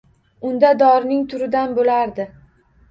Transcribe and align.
Unda 0.51 0.71
dorining 0.79 1.21
turidan 1.35 1.79
bo`lardi 1.81 2.29